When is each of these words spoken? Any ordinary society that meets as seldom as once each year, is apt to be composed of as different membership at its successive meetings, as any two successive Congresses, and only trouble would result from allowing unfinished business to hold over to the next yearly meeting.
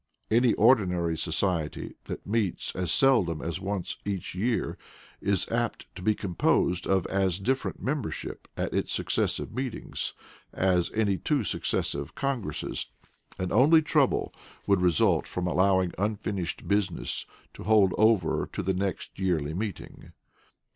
Any 0.31 0.55
ordinary 0.55 1.15
society 1.15 1.93
that 2.05 2.25
meets 2.25 2.75
as 2.75 2.91
seldom 2.91 3.39
as 3.39 3.59
once 3.61 3.97
each 4.03 4.33
year, 4.33 4.75
is 5.21 5.47
apt 5.51 5.93
to 5.93 6.01
be 6.01 6.15
composed 6.15 6.87
of 6.87 7.05
as 7.05 7.37
different 7.37 7.83
membership 7.83 8.47
at 8.57 8.73
its 8.73 8.91
successive 8.91 9.53
meetings, 9.53 10.13
as 10.53 10.89
any 10.95 11.19
two 11.19 11.43
successive 11.43 12.15
Congresses, 12.15 12.87
and 13.37 13.51
only 13.51 13.83
trouble 13.83 14.33
would 14.65 14.81
result 14.81 15.27
from 15.27 15.45
allowing 15.45 15.91
unfinished 15.99 16.67
business 16.67 17.27
to 17.53 17.61
hold 17.65 17.93
over 17.95 18.49
to 18.53 18.63
the 18.63 18.73
next 18.73 19.19
yearly 19.19 19.53
meeting. 19.53 20.13